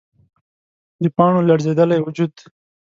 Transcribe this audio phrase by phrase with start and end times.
[1.03, 2.33] د پاڼو لړزیدلی وجود